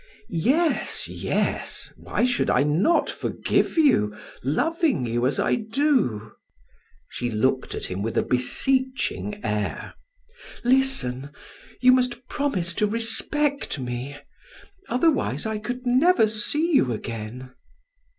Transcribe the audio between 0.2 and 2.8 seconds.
"Yes, yes, why should I